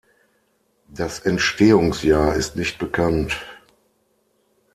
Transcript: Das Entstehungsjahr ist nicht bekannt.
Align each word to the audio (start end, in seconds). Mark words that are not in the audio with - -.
Das 0.89 1.19
Entstehungsjahr 1.19 2.33
ist 2.33 2.55
nicht 2.55 2.79
bekannt. 2.79 3.37